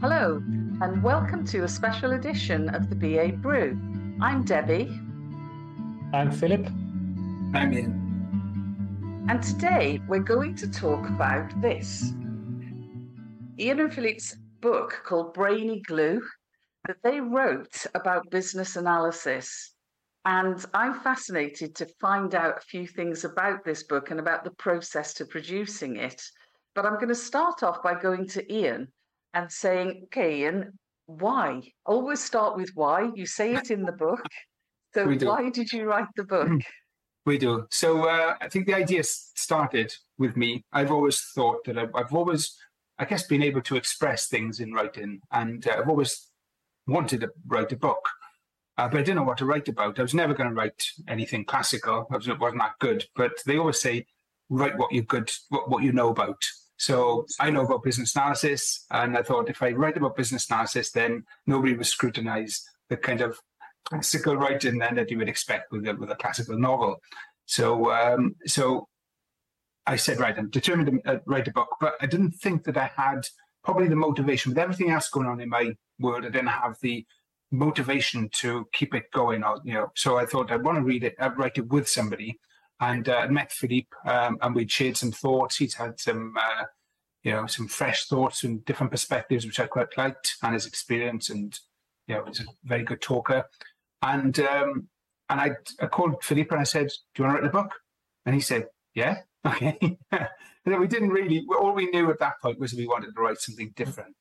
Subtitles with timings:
[0.00, 0.42] Hello,
[0.80, 3.78] and welcome to a special edition of the BA Brew.
[4.18, 4.98] I'm Debbie.
[6.14, 6.64] I'm Filip.
[7.52, 9.26] I'm Ian.
[9.28, 12.14] And today we're going to talk about this
[13.58, 16.22] Ian and Filip's book called Brainy Glue
[16.86, 19.74] that they wrote about business analysis.
[20.24, 24.52] And I'm fascinated to find out a few things about this book and about the
[24.52, 26.22] process to producing it.
[26.74, 28.88] But I'm going to start off by going to Ian
[29.34, 30.72] and saying, okay, and
[31.06, 31.62] why?
[31.86, 33.10] Always start with why.
[33.14, 34.20] You say it in the book.
[34.92, 36.50] So why did you write the book?
[37.24, 37.66] We do.
[37.70, 40.64] So uh, I think the idea started with me.
[40.72, 42.56] I've always thought that I've, I've always,
[42.98, 46.26] I guess, been able to express things in writing, and uh, I've always
[46.88, 48.04] wanted to write a book.
[48.78, 49.98] Uh, but I didn't know what to write about.
[49.98, 52.08] I was never going to write anything classical.
[52.10, 53.04] I was, wasn't that good.
[53.14, 54.06] But they always say,
[54.48, 56.42] write what you're good, what, what you know about.
[56.80, 60.90] So I know about business analysis, and I thought if I write about business analysis,
[60.90, 63.38] then nobody would scrutinize the kind of
[63.84, 66.96] classical writing then that you would expect with a, with a classical novel.
[67.44, 68.88] So um, so
[69.86, 72.78] I said, right, I'm determined to uh, write a book, but I didn't think that
[72.78, 73.26] I had
[73.62, 76.24] probably the motivation with everything else going on in my world.
[76.24, 77.04] I didn't have the
[77.50, 79.44] motivation to keep it going.
[79.44, 81.86] Or, you know, so I thought I'd want to read it, I'd write it with
[81.86, 82.38] somebody
[82.80, 85.56] and uh, met Filip, um, and we'd shared some thoughts.
[85.56, 86.64] He's had some, uh,
[87.22, 91.28] you know, some fresh thoughts and different perspectives, which I quite liked, and his experience,
[91.28, 91.56] and
[92.06, 93.44] you know, he's a very good talker.
[94.02, 94.88] And um,
[95.28, 97.72] and I, I called Filip and I said, "Do you want to write a book?"
[98.24, 99.76] And he said, "Yeah, okay."
[100.12, 100.28] and
[100.64, 101.44] then we didn't really.
[101.60, 104.16] All we knew at that point was we wanted to write something different.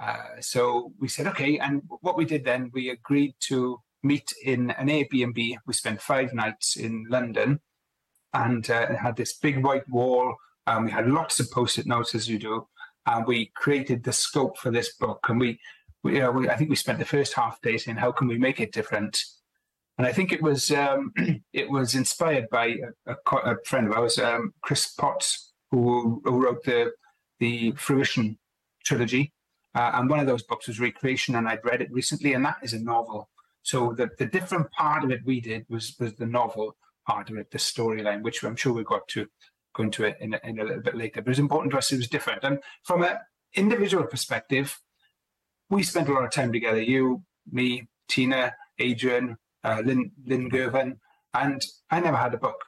[0.00, 4.70] Uh, so we said, "Okay." And what we did then, we agreed to meet in
[4.72, 5.56] an Airbnb.
[5.64, 7.60] We spent five nights in London
[8.34, 10.34] and uh, it had this big white wall.
[10.66, 12.66] And we had lots of post-it notes, as you do,
[13.06, 15.24] and we created the scope for this book.
[15.28, 15.58] And we,
[16.02, 18.60] we, we, I think we spent the first half day saying, "How can we make
[18.60, 19.18] it different?"
[19.96, 21.12] And I think it was um,
[21.52, 26.44] it was inspired by a, a, a friend of ours, um, Chris Potts, who, who,
[26.44, 26.92] wrote the
[27.40, 28.38] the Fruition
[28.84, 29.32] trilogy.
[29.74, 32.58] Uh, and one of those books was Recreation, and I'd read it recently, and that
[32.62, 33.28] is a novel.
[33.62, 36.76] So the, the different part of it we did was was the novel,
[37.08, 39.26] part of it, the storyline, which I'm sure we've got to
[39.74, 41.22] go into it in a, in a little bit later.
[41.22, 42.44] But it's important to us; it was different.
[42.44, 43.16] And from an
[43.54, 44.78] individual perspective,
[45.70, 46.80] we spent a lot of time together.
[46.80, 50.98] You, me, Tina, Adrian, uh, Lynn, Lynn Gervin,
[51.34, 52.62] and I never had a book.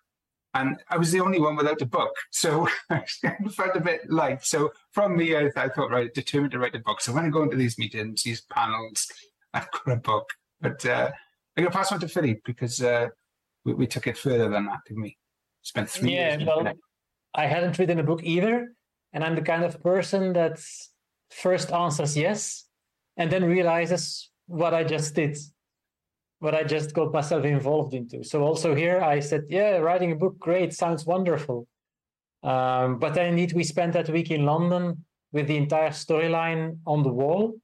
[0.53, 2.13] And I was the only one without a book.
[2.33, 3.05] So I
[3.55, 4.45] felt a bit light.
[4.45, 7.01] So from me, I, I thought, right, determined to write a book.
[7.01, 9.07] So when I go into these meetings, these panels,
[9.55, 10.29] I've got a book.
[10.61, 11.13] But uh,
[11.57, 13.11] I'm going to pass on to Filip because uh,
[13.65, 15.17] we, we took it further than that, didn't we?
[15.63, 16.47] Spent three yeah, years.
[16.47, 16.73] well,
[17.35, 18.75] I hadn't written a book either,
[19.13, 20.59] and I'm the kind of person that
[21.31, 22.67] first answers yes,
[23.17, 25.37] and then realizes what I just did,
[26.39, 28.25] what I just got myself involved into.
[28.25, 31.69] So also here, I said, yeah, writing a book, great, sounds wonderful.
[32.43, 37.03] Um, but then indeed, we spent that week in London with the entire storyline on
[37.03, 37.55] the wall.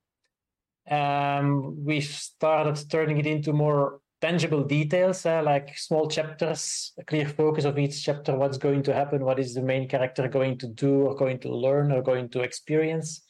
[0.88, 7.28] Um, we started turning it into more tangible details, uh, like small chapters, a clear
[7.28, 10.66] focus of each chapter, what's going to happen, what is the main character going to
[10.68, 13.22] do or going to learn or going to experience.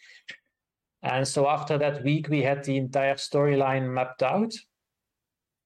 [1.03, 4.55] And so after that week, we had the entire storyline mapped out.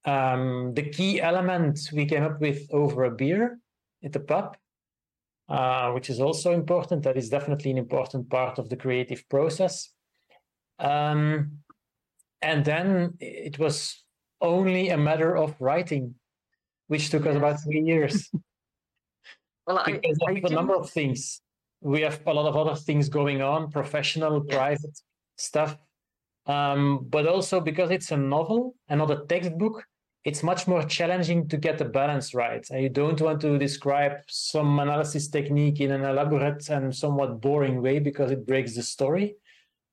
[0.05, 3.59] Um, the key element we came up with over a beer
[4.03, 4.57] at the pub,
[5.49, 7.03] uh, which is also important.
[7.03, 9.91] That is definitely an important part of the creative process.
[10.79, 11.59] Um,
[12.41, 14.03] and then it was
[14.41, 16.15] only a matter of writing,
[16.89, 18.31] which took us about three years.
[19.67, 21.41] well, I, I a number of things.
[21.81, 24.57] We have a lot of other things going on, professional, yes.
[24.57, 24.99] private
[25.37, 25.77] stuff.
[26.47, 29.85] Um, but also because it's a novel and not a textbook,
[30.25, 32.67] it's much more challenging to get the balance right.
[32.71, 37.81] And you don't want to describe some analysis technique in an elaborate and somewhat boring
[37.81, 39.37] way because it breaks the story.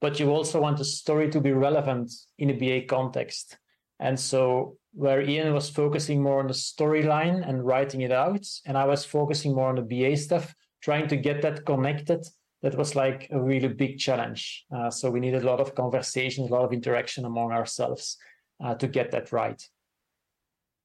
[0.02, 3.58] But you also want the story to be relevant in a BA context.
[4.00, 8.78] And so where Ian was focusing more on the storyline and writing it out, and
[8.78, 12.26] I was focusing more on the BA stuff, trying to get that connected,
[12.62, 14.66] that was like a really big challenge.
[14.76, 18.18] Uh, so we needed a lot of conversations, a lot of interaction among ourselves
[18.64, 19.62] uh, to get that right.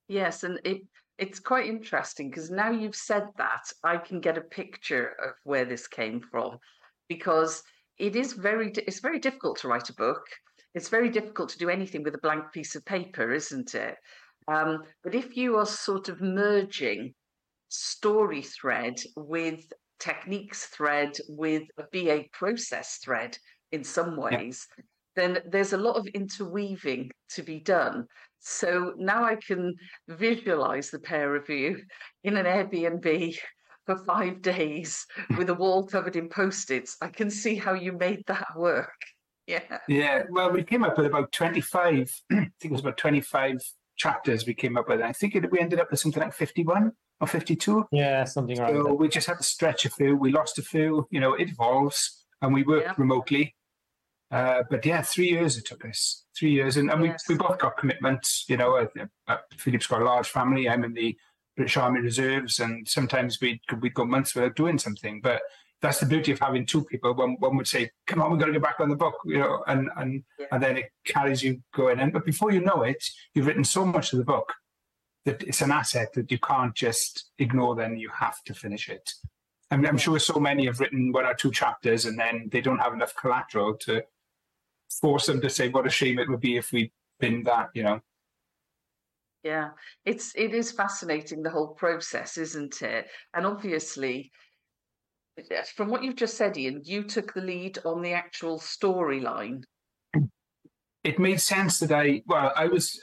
[0.08, 0.82] Yes, and it
[1.18, 5.64] it's quite interesting because now you've said that, I can get a picture of where
[5.64, 6.58] this came from,
[7.08, 7.62] because
[7.98, 10.24] it is very it's very difficult to write a book
[10.74, 13.96] it's very difficult to do anything with a blank piece of paper, isn't it?
[14.48, 17.14] Um, but if you are sort of merging
[17.68, 19.64] story thread with
[20.00, 23.36] techniques thread with a BA process thread,
[23.72, 24.84] in some ways, yeah.
[25.16, 28.06] then there's a lot of interweaving to be done.
[28.38, 29.74] So now I can
[30.08, 31.82] visualize the pair of you
[32.22, 33.36] in an Airbnb
[33.86, 35.04] for five days
[35.36, 36.96] with a wall covered in post-its.
[37.00, 38.94] I can see how you made that work.
[39.46, 39.78] Yeah.
[39.88, 40.22] Yeah.
[40.30, 43.60] Well, we came up with about 25, I think it was about 25
[43.96, 45.00] chapters we came up with.
[45.00, 47.86] I think it, we ended up with something like 51 or 52.
[47.92, 48.94] Yeah, something like so that.
[48.94, 50.16] we just had to stretch a few.
[50.16, 51.06] We lost a few.
[51.10, 52.94] You know, it evolves and we worked yeah.
[52.96, 53.54] remotely.
[54.30, 56.24] Uh, but yeah, three years it took us.
[56.36, 56.76] Three years.
[56.78, 57.24] And, and yes.
[57.28, 58.46] we, we both got commitments.
[58.48, 60.68] You know, uh, uh, Filip's got a large family.
[60.68, 61.16] I'm in the
[61.62, 62.58] British Army Reserves.
[62.58, 65.20] And sometimes we'd, we'd go months without doing something.
[65.20, 65.42] But
[65.80, 67.14] that's the beauty of having two people.
[67.14, 69.38] One, one would say, "Come on, we've got to get back on the book," you
[69.38, 70.46] know, and and yeah.
[70.50, 72.00] and then it carries you going.
[72.00, 73.04] And but before you know it,
[73.34, 74.52] you've written so much of the book
[75.24, 77.76] that it's an asset that you can't just ignore.
[77.76, 79.12] Then you have to finish it.
[79.70, 82.60] I mean, I'm sure so many have written one or two chapters, and then they
[82.60, 84.02] don't have enough collateral to
[85.00, 87.84] force them to say, "What a shame it would be if we'd been that," you
[87.84, 88.00] know.
[89.42, 89.70] Yeah,
[90.04, 93.06] it's it is fascinating the whole process, isn't it?
[93.34, 94.30] And obviously,
[95.74, 99.62] from what you've just said, Ian, you took the lead on the actual storyline.
[101.02, 103.00] It made sense that I, well, I was,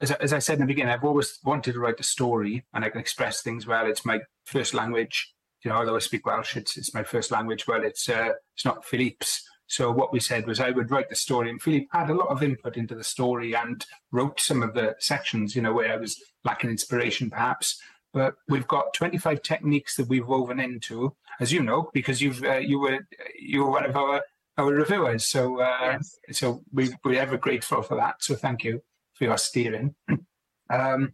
[0.00, 2.84] as, as I said in the beginning, I've always wanted to write a story and
[2.84, 3.86] I can express things well.
[3.86, 5.34] It's my first language.
[5.62, 7.66] You know, although I speak Welsh, it's, it's my first language.
[7.66, 9.46] Well, it's, uh, it's not Filip's.
[9.70, 12.28] So what we said was I would write the story, and Filip had a lot
[12.28, 15.96] of input into the story and wrote some of the sections, you know, where I
[15.96, 17.80] was lacking inspiration, perhaps
[18.12, 22.56] but we've got 25 techniques that we've woven into, as you know, because you've uh,
[22.56, 22.98] you were
[23.38, 24.22] you were one of our
[24.58, 25.26] our reviewers.
[25.26, 26.18] So uh, yes.
[26.32, 28.16] so we we're ever grateful for that.
[28.20, 28.82] So thank you
[29.14, 29.94] for your steering.
[30.70, 31.12] um,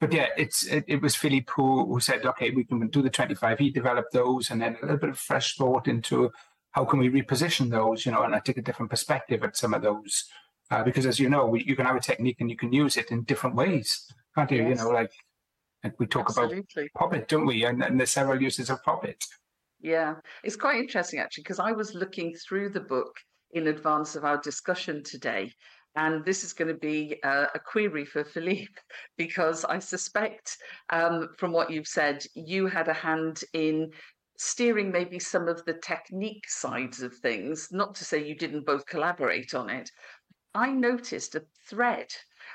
[0.00, 3.10] but yeah, it's it, it was Filip who, who said, okay, we can do the
[3.10, 3.58] 25.
[3.58, 6.30] He developed those, and then a little bit of fresh thought into
[6.74, 9.74] how can we reposition those, you know, and I take a different perspective at some
[9.74, 10.24] of those.
[10.70, 12.96] Uh, because as you know, we, you can have a technique and you can use
[12.96, 14.62] it in different ways, can't you?
[14.62, 14.78] Yes.
[14.78, 15.12] You know, like
[15.84, 16.64] and we talk Absolutely.
[16.96, 17.64] about POPIT, don't we?
[17.64, 19.22] And, and the several uses of POPIT.
[19.80, 23.14] Yeah, it's quite interesting actually, because I was looking through the book
[23.52, 25.52] in advance of our discussion today.
[25.96, 28.68] And this is going to be a, a query for Filip,
[29.16, 30.56] because I suspect
[30.90, 33.92] um, from what you've said, you had a hand in
[34.36, 37.68] steering maybe some of the technique sides of things.
[37.70, 39.90] Not to say you didn't both collaborate on it.
[40.54, 42.08] I noticed a thread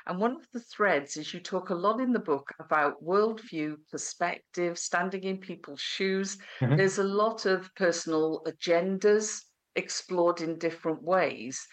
[0.06, 3.76] and one of the threads is you talk a lot in the book about worldview,
[3.90, 6.38] perspective, standing in people's shoes.
[6.60, 6.76] Mm-hmm.
[6.76, 9.42] There's a lot of personal agendas
[9.76, 11.66] explored in different ways.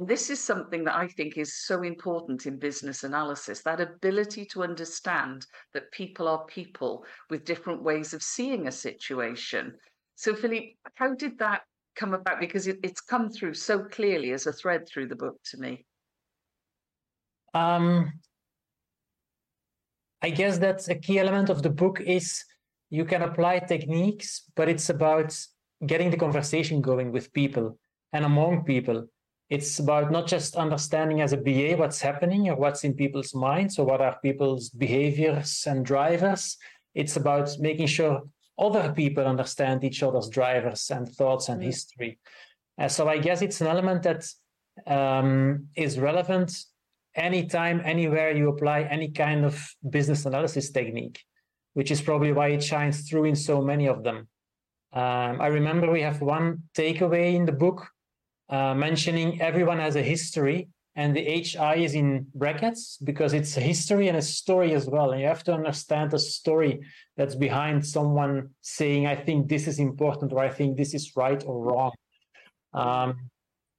[0.00, 4.62] This is something that I think is so important in business analysis that ability to
[4.62, 9.74] understand that people are people with different ways of seeing a situation.
[10.14, 10.64] So, Filip,
[10.94, 11.62] how did that
[11.96, 12.38] come about?
[12.38, 15.84] Because it, it's come through so clearly as a thread through the book to me.
[17.54, 18.12] Um,
[20.22, 22.44] I guess that's a key element of the book is
[22.90, 25.36] you can apply techniques, but it's about
[25.84, 27.78] getting the conversation going with people
[28.12, 29.08] and among people.
[29.50, 33.78] It's about not just understanding as a BA what's happening or what's in people's minds
[33.78, 36.58] or what are people's behaviors and drivers.
[36.94, 38.22] It's about making sure
[38.58, 41.66] other people understand each other's drivers and thoughts and mm.
[41.66, 42.18] history.
[42.78, 44.26] Uh, so I guess it's an element that
[44.86, 46.52] um, is relevant
[47.14, 51.24] anytime, anywhere you apply any kind of business analysis technique,
[51.72, 54.28] which is probably why it shines through in so many of them.
[54.92, 57.88] Um, I remember we have one takeaway in the book
[58.50, 63.60] uh, mentioning everyone has a history, and the HI is in brackets because it's a
[63.60, 65.12] history and a story as well.
[65.12, 66.80] And you have to understand the story
[67.16, 71.40] that's behind someone saying, I think this is important, or I think this is right
[71.46, 71.92] or wrong.
[72.74, 73.30] Um,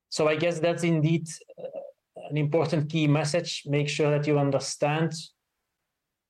[0.08, 3.64] so I guess that's indeed uh, an important key message.
[3.66, 5.14] Make sure that you understand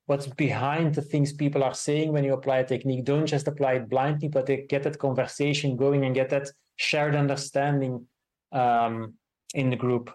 [0.07, 3.05] what's behind the things people are saying when you apply a technique.
[3.05, 8.07] Don't just apply it blindly, but get that conversation going and get that shared understanding
[8.51, 9.13] um,
[9.53, 10.11] in the group.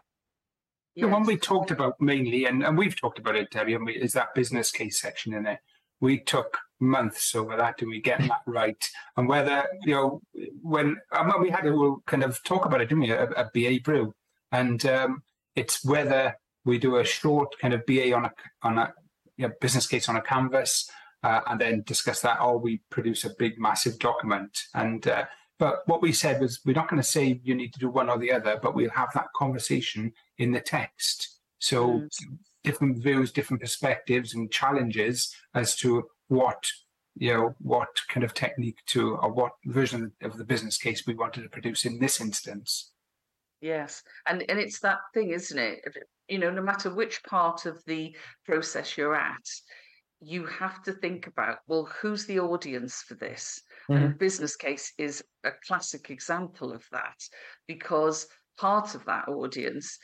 [0.96, 3.94] The one we talked about mainly, and, and we've talked about it, Debbie, and we,
[3.94, 5.58] is that business case section in it.
[6.00, 10.20] We took months over that do we get that right and whether you know
[10.60, 13.80] when um, we had a kind of talk about it didn't we a, a ba
[13.82, 14.12] brew
[14.52, 15.22] and um,
[15.56, 18.92] it's whether we do a short kind of BA on a on a
[19.36, 20.88] you know, business case on a canvas,
[21.22, 24.58] uh, and then discuss that, or we produce a big, massive document.
[24.74, 25.24] And uh,
[25.64, 28.10] but what we said was we're not going to say you need to do one
[28.10, 31.38] or the other, but we'll have that conversation in the text.
[31.58, 32.08] So mm.
[32.64, 36.62] different views, different perspectives, and challenges as to what
[37.16, 41.14] you know what kind of technique to or what version of the business case we
[41.14, 42.92] wanted to produce in this instance.
[43.62, 44.02] Yes.
[44.26, 45.78] And and it's that thing, isn't it?
[46.28, 49.48] You know, no matter which part of the process you're at,
[50.20, 53.62] you have to think about, well, who's the audience for this?
[53.90, 54.04] Mm-hmm.
[54.04, 57.18] And business case is a classic example of that
[57.66, 58.26] because
[58.58, 59.98] part of that audience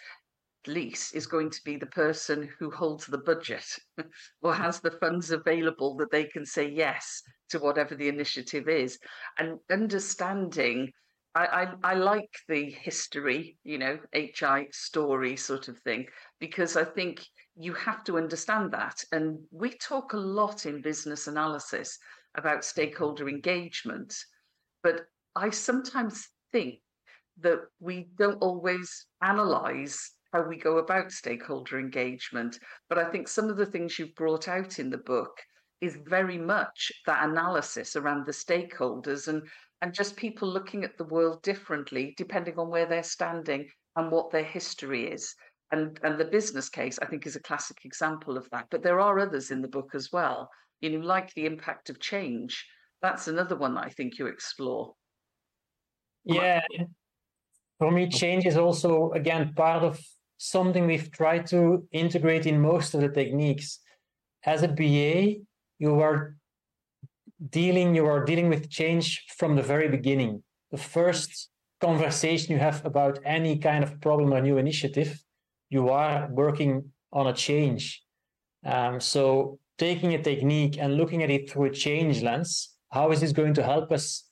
[0.66, 3.64] lease is going to be the person who holds the budget
[4.42, 8.99] or has the funds available that they can say yes to whatever the initiative is
[9.38, 10.92] and understanding
[11.34, 16.06] I, I, I like the history, you know, HI story sort of thing,
[16.40, 17.25] because I think
[17.56, 19.04] you have to understand that.
[19.12, 21.96] And we talk a lot in business analysis
[22.37, 24.14] about stakeholder engagement,
[24.82, 25.06] but
[25.37, 26.80] I sometimes think
[27.40, 32.58] that we don't always analyze how we go about stakeholder engagement.
[32.88, 35.40] But I think some of the things you've brought out in the book
[35.80, 39.42] is very much that analysis around the stakeholders and
[39.82, 44.30] and just people looking at the world differently depending on where they're standing and what
[44.30, 45.34] their history is.
[45.72, 48.66] And and the business case, I think, is a classic example of that.
[48.70, 50.50] But there are others in the book as well.
[50.80, 52.66] You know, like the impact of change.
[53.02, 54.94] That's another one that I think you explore.
[56.25, 56.62] Yeah.
[57.78, 60.00] For me, change is also again part of
[60.37, 63.78] something we've tried to integrate in most of the techniques.
[64.44, 65.37] As a BA,
[65.78, 66.37] you are
[67.49, 70.42] dealing you are dealing with change from the very beginning.
[70.70, 71.49] The first
[71.80, 75.18] conversation you have about any kind of problem or new initiative,
[75.70, 78.02] you are working on a change.
[78.64, 83.20] Um, so taking a technique and looking at it through a change lens, how is
[83.20, 84.25] this going to help us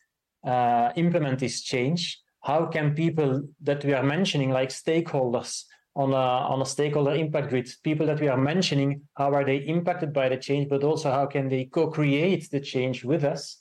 [0.47, 2.21] uh, implement this change?
[2.43, 5.65] How can people that we are mentioning, like stakeholders,
[5.97, 9.57] on a, on a stakeholder impact grid, people that we are mentioning, how are they
[9.57, 13.59] impacted by the change, but also how can they co-create the change with us?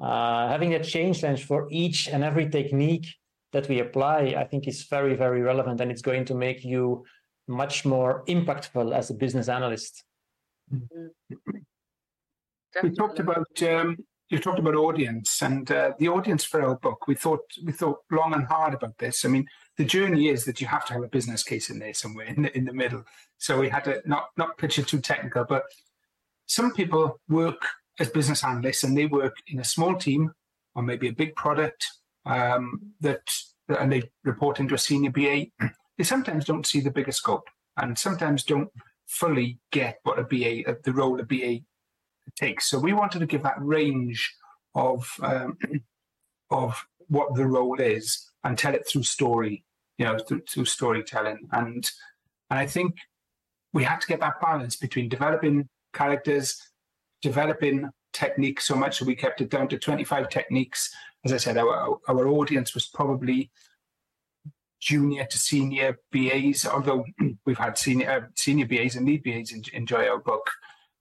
[0.00, 3.06] Uh, having a change lens for each and every technique
[3.52, 7.04] that we apply, I think is very, very relevant and it's going to make you
[7.48, 10.04] much more impactful as a business analyst.
[10.72, 11.58] Mm-hmm.
[12.82, 13.96] We talked about um,
[14.30, 17.06] you talked about audience and uh, the audience for our book.
[17.06, 19.24] We thought we thought long and hard about this.
[19.24, 21.94] I mean, the journey is that you have to have a business case in there
[21.94, 23.04] somewhere in the, in the middle.
[23.38, 25.64] So we had to not not pitch it too technical, but
[26.46, 27.62] some people work
[28.00, 30.32] as business analysts and they work in a small team
[30.74, 31.86] or maybe a big product
[32.26, 33.22] um, that
[33.68, 35.46] and they report into a senior BA.
[35.96, 38.68] They sometimes don't see the bigger scope and sometimes don't
[39.06, 41.60] fully get what a BA, uh, the role a BA
[42.36, 42.66] takes.
[42.66, 44.34] So we wanted to give that range
[44.74, 45.58] of um,
[46.50, 49.64] of what the role is and tell it through story,
[49.98, 51.48] you know, through, through storytelling.
[51.52, 51.88] And
[52.50, 52.94] and I think
[53.72, 56.60] we had to get that balance between developing characters,
[57.22, 60.94] developing techniques so much that we kept it down to 25 techniques.
[61.24, 63.50] As I said, our our audience was probably
[64.84, 67.04] junior to senior BAs, although
[67.46, 70.50] we've had senior uh, senior BAs and lead BAs enjoy our book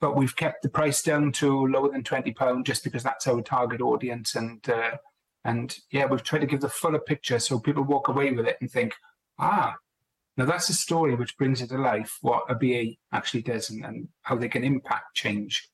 [0.03, 3.41] but we've kept the price down to lower than twenty pound just because that's our
[3.41, 4.97] target audience, and uh,
[5.45, 8.57] and yeah, we've tried to give the fuller picture so people walk away with it
[8.59, 8.93] and think,
[9.39, 9.73] ah,
[10.35, 13.85] now that's a story which brings it to life what a BA actually does and,
[13.85, 15.69] and how they can impact change.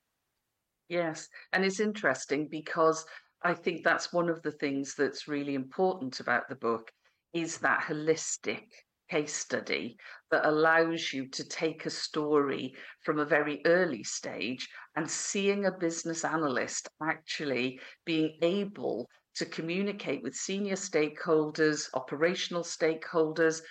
[0.89, 3.05] Yes, and it's interesting because
[3.41, 6.91] I think that's one of the things that's really important about the book
[7.33, 8.63] is that holistic
[9.09, 9.97] case study
[10.31, 15.71] that allows you to take a story from a very early stage and seeing a
[15.71, 23.61] business analyst actually being able to communicate with senior stakeholders, operational stakeholders,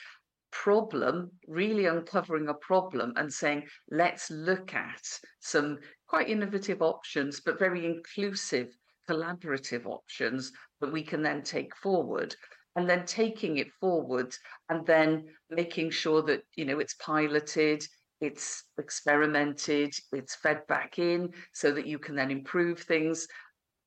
[0.50, 5.03] problem, really uncovering a problem and saying, let's look at
[5.41, 8.69] some quite innovative options, but very inclusive,
[9.09, 12.35] collaborative options that we can then take forward
[12.77, 14.35] and then taking it forward
[14.69, 17.85] and then making sure that you know it's piloted
[18.21, 23.27] it's experimented it's fed back in so that you can then improve things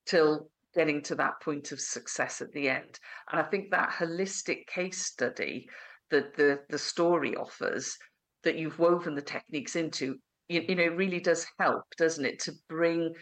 [0.06, 2.98] till getting to that point of success at the end.
[3.30, 5.68] And i think that holistic case study
[6.10, 7.96] that the the story offers
[8.44, 10.16] that you've woven the techniques into
[10.48, 13.12] you, you know really does help doesn't it to bring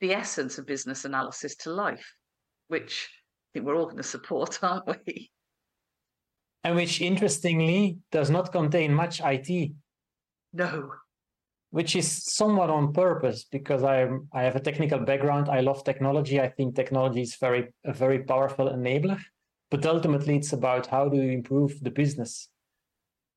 [0.00, 2.14] the essence of business analysis to life
[2.68, 3.08] which
[3.52, 5.30] think we're all going to support, aren't we?
[6.62, 9.72] And which interestingly does not contain much IT.
[10.52, 10.92] No.
[11.70, 15.48] Which is somewhat on purpose because I I have a technical background.
[15.48, 16.40] I love technology.
[16.40, 19.20] I think technology is very a very powerful enabler.
[19.70, 22.48] But ultimately, it's about how do you improve the business.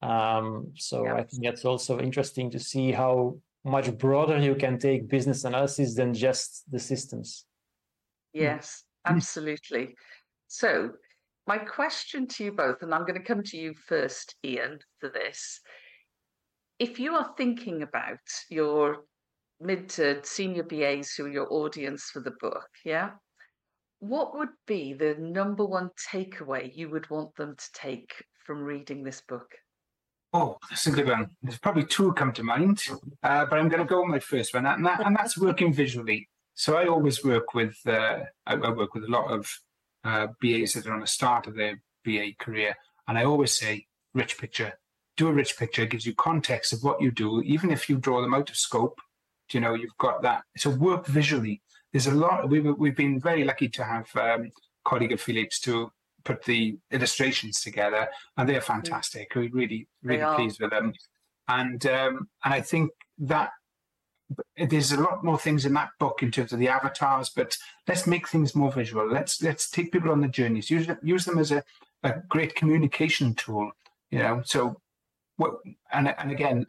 [0.02, 1.16] Um, so yeah.
[1.16, 5.96] I think that's also interesting to see how much broader you can take business analysis
[5.96, 7.46] than just the systems.
[8.34, 8.84] Yes.
[9.06, 9.96] Absolutely.
[10.48, 10.92] So
[11.48, 15.10] my question to you both, and I'm going to come to you first, Ian, for
[15.10, 15.60] this.
[16.80, 18.20] If you are thinking about
[18.50, 19.04] your
[19.60, 23.12] mid to senior BAs who are your audience for the book, yeah,
[24.00, 28.12] what would be the number one takeaway you would want them to take
[28.46, 29.50] from reading this book?
[30.34, 31.30] Oh, that's a good one.
[31.42, 32.82] There's probably two come to mind,
[33.22, 35.72] uh, but I'm going to go with my first one, and, that, and that's working
[35.72, 36.28] visually.
[36.56, 39.50] So I always work with uh, I, I, work with a lot of
[40.04, 42.76] uh, BAs that are on the start of their BA career,
[43.08, 44.74] and I always say, rich picture.
[45.18, 45.84] Do a rich picture.
[45.84, 48.56] It gives you context of what you do, even if you draw them out of
[48.56, 49.00] scope.
[49.52, 50.44] You know, you've got that.
[50.58, 51.62] So work visually.
[51.92, 52.50] There's a lot.
[52.50, 54.52] We've we've been very lucky to have um,
[54.84, 55.92] colleague of Filip's to
[56.24, 58.08] put the illustrations together,
[58.38, 59.32] and they're fantastic.
[59.36, 60.94] We're really, really pleased with them.
[61.48, 63.52] And um, and I think that
[64.58, 68.08] there's a lot more things in that book in terms of the avatars, but let's
[68.08, 69.10] make things more visual.
[69.10, 70.70] Let's let's take people on the journeys.
[70.70, 71.64] Use use them as a,
[72.04, 73.72] a great communication tool.
[74.12, 74.80] You know, so
[75.38, 75.56] what
[75.92, 76.68] and and again,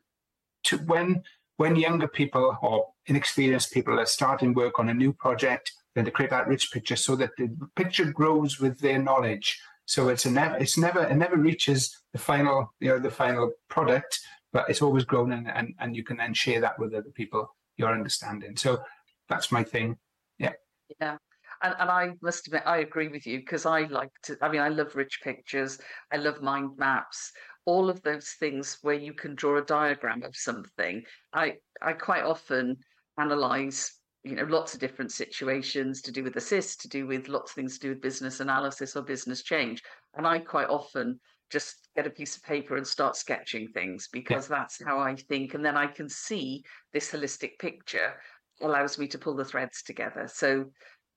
[0.65, 1.23] to when
[1.57, 6.11] when younger people or inexperienced people are starting work on a new project, then to
[6.11, 9.61] create that rich picture so that the picture grows with their knowledge.
[9.87, 13.53] So it's a never, it's never, it never reaches the final, you know, the final
[13.69, 14.19] product,
[14.55, 17.55] but it's always grown and, and, and you can then share that with other people,
[17.77, 18.57] your understanding.
[18.57, 18.81] So
[19.29, 19.99] that's my thing.
[20.39, 20.53] Yeah.
[21.01, 21.19] Yeah.
[21.63, 24.61] And, and I must admit, I agree with you because I like to, I mean,
[24.61, 25.79] I love rich pictures.
[26.13, 27.33] I love mind maps
[27.67, 31.03] all of those things where you can draw a diagram of something.
[31.33, 32.77] I I quite often
[33.19, 33.91] analyze
[34.23, 37.55] you know lots of different situations to do with assist to do with lots of
[37.55, 39.83] things to do with business analysis or business change
[40.15, 41.21] and i quite often
[41.51, 44.59] just get a piece of paper and start sketching things because yeah.
[44.59, 48.15] that's how i think and then i can see this holistic picture
[48.61, 50.29] allows me to pull the threads together.
[50.33, 50.67] So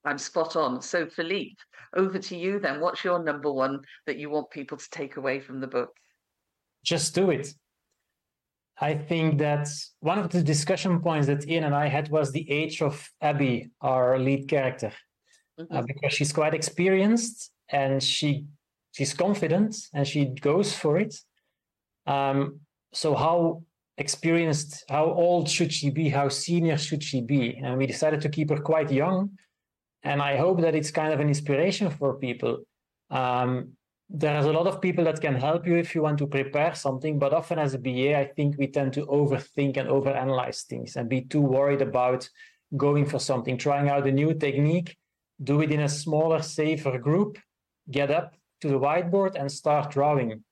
[0.05, 0.81] i'm spot on.
[0.81, 1.57] So Filip
[1.95, 2.79] over to you then.
[2.79, 5.89] What's your number one that you want people to take away from the book?
[6.83, 7.53] Just do it.
[8.79, 9.67] I think that
[10.01, 13.71] one of the discussion points that Ian and I had was the age of Abby,
[13.81, 14.91] our lead character,
[15.57, 15.75] uh, mm-hmm.
[15.75, 18.45] uh, because she's quite experienced and she
[18.97, 21.13] she's confident and she goes for it.
[22.07, 22.61] Um,
[22.93, 23.61] so how
[23.99, 26.09] experienced, how old should she be?
[26.09, 27.45] How senior should she be?
[27.63, 29.19] And we decided to keep her quite young.
[30.01, 32.53] And I hope that it's kind of an inspiration for people.
[33.11, 33.73] Um,
[34.09, 37.19] there's a lot of people that can help you if you want to prepare something,
[37.19, 41.07] but often as a BA, I think we tend to overthink and overanalyze things and
[41.07, 42.27] be too worried about
[42.75, 44.97] going for something, trying out a new technique,
[45.43, 47.37] do it in a smaller, safer group,
[47.91, 50.43] get up to the whiteboard and start drawing,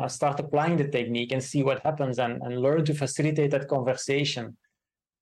[0.00, 3.68] uh, start applying the technique and see what happens and, and learn to facilitate that
[3.68, 4.56] conversation.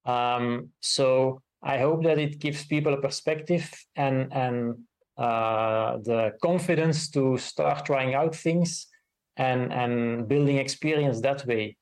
[0.04, 4.78] Um, so I hope that it gives people a perspective and and
[5.18, 8.86] uh, the confidence to start trying out things
[9.36, 11.76] and and building experience that way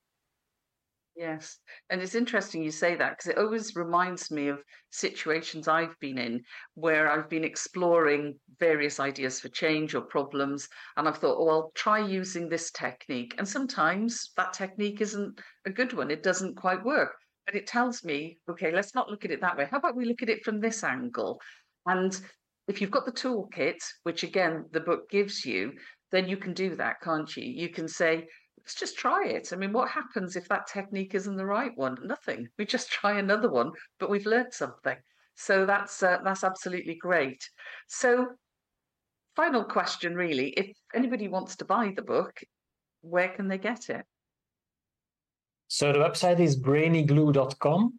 [1.19, 1.59] yes
[1.91, 6.17] and it's interesting you say that because it always reminds me of situations i've been
[6.17, 6.41] in
[6.75, 11.73] where i've been exploring various ideas for change or problems and i've thought oh, well
[11.75, 16.85] try using this technique and sometimes that technique isn't a good one it doesn't quite
[16.85, 19.97] work but it tells me okay let's not look at it that way how about
[19.97, 21.41] we look at it from this angle
[21.87, 22.21] and
[22.69, 25.73] if you've got the toolkit, which again the book gives you,
[26.13, 27.45] then you can do that, can't you?
[27.45, 28.27] You can say,
[28.69, 29.49] let's just try it.
[29.51, 31.97] I mean, what happens if that technique isn't the right one?
[32.05, 32.49] Nothing.
[32.59, 34.97] We just try another one, but we've learned something.
[35.37, 37.43] So that's uh, that's absolutely great.
[37.87, 38.27] So,
[39.37, 42.41] final question, really: if anybody wants to buy the book,
[43.01, 44.05] where can they get it?
[45.69, 47.99] So the website is brainyglue.com.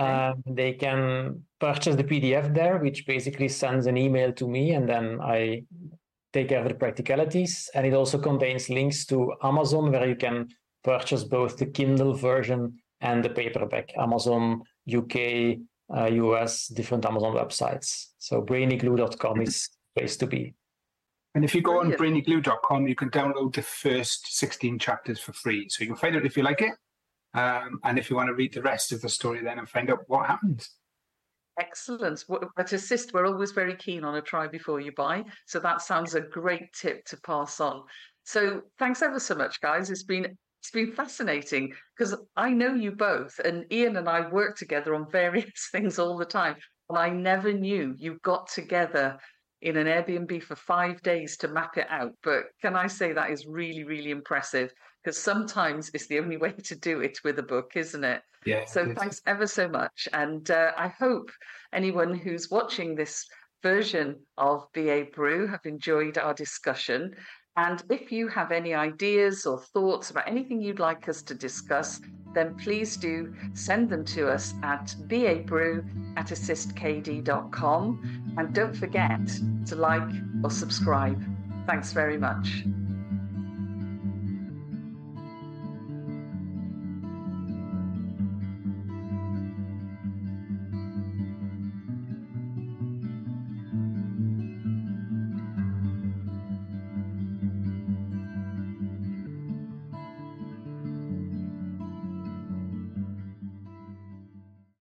[0.00, 0.10] Okay.
[0.10, 4.88] Um, they can purchase the PDF there, which basically sends an email to me, and
[4.88, 5.64] then I
[6.32, 7.70] take care of the practicalities.
[7.74, 10.48] And it also contains links to Amazon, where you can
[10.84, 13.92] purchase both the Kindle version and the paperback.
[13.96, 14.62] Amazon
[14.92, 15.58] UK,
[15.94, 18.08] uh, US, different Amazon websites.
[18.18, 20.54] So brainyglue.com is place to be.
[21.34, 25.68] And if you go on brainyglue.com, you can download the first 16 chapters for free.
[25.68, 26.72] So you can find out if you like it.
[27.34, 29.90] Um, and if you want to read the rest of the story then and find
[29.90, 30.70] out what happens.
[31.58, 32.24] Excellent.
[32.56, 35.24] At Assist, we're always very keen on a try before you buy.
[35.46, 37.82] So that sounds a great tip to pass on.
[38.24, 39.90] So thanks ever so much, guys.
[39.90, 44.56] It's been it's been fascinating because I know you both, and Ian and I work
[44.56, 46.56] together on various things all the time.
[46.88, 49.18] And I never knew you got together
[49.60, 52.12] in an Airbnb for five days to map it out.
[52.22, 54.72] But can I say that is really, really impressive?
[55.02, 58.22] Because sometimes it's the only way to do it with a book, isn't it?
[58.44, 58.64] Yeah.
[58.66, 60.08] So thanks ever so much.
[60.12, 61.30] And uh, I hope
[61.72, 63.26] anyone who's watching this
[63.62, 67.14] version of BA Brew have enjoyed our discussion.
[67.56, 72.00] And if you have any ideas or thoughts about anything you'd like us to discuss,
[72.32, 75.84] then please do send them to us at babrew
[76.16, 78.34] at assistkd.com.
[78.38, 79.28] And don't forget
[79.66, 80.08] to like
[80.44, 81.20] or subscribe.
[81.66, 82.64] Thanks very much.